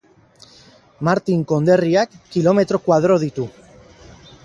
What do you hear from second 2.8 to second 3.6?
koadro ditu.